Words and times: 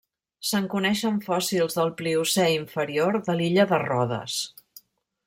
Se'n 0.51 0.63
coneixen 0.69 1.19
fòssils 1.25 1.77
del 1.79 1.93
Pliocè 1.99 2.45
inferior 2.55 3.21
de 3.29 3.37
l'illa 3.39 3.67
de 3.73 3.81
Rodes. 3.85 4.39